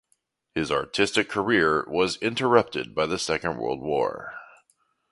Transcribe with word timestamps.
His 0.55 0.71
artistic 0.71 1.29
career 1.29 1.85
was 1.87 2.17
interrupted 2.23 2.95
by 2.95 3.05
the 3.05 3.19
Second 3.19 3.59
World 3.59 3.81
War. 3.81 4.33